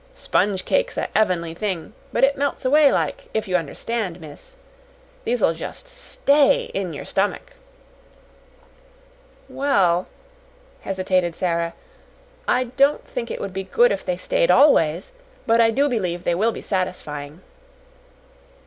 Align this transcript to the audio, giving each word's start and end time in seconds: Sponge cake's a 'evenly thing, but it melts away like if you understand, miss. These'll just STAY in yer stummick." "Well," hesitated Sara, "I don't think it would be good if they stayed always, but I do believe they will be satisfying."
Sponge 0.15 0.65
cake's 0.65 0.97
a 0.97 1.09
'evenly 1.15 1.53
thing, 1.53 1.93
but 2.11 2.23
it 2.23 2.35
melts 2.35 2.65
away 2.65 2.91
like 2.91 3.29
if 3.35 3.47
you 3.47 3.55
understand, 3.55 4.19
miss. 4.19 4.55
These'll 5.25 5.53
just 5.53 5.87
STAY 5.87 6.71
in 6.73 6.91
yer 6.91 7.05
stummick." 7.05 7.53
"Well," 9.47 10.07
hesitated 10.79 11.35
Sara, 11.35 11.75
"I 12.47 12.63
don't 12.63 13.05
think 13.07 13.29
it 13.29 13.39
would 13.39 13.53
be 13.53 13.63
good 13.65 13.91
if 13.91 14.03
they 14.03 14.17
stayed 14.17 14.49
always, 14.49 15.11
but 15.45 15.61
I 15.61 15.69
do 15.69 15.87
believe 15.87 16.23
they 16.23 16.33
will 16.33 16.51
be 16.51 16.63
satisfying." 16.63 17.41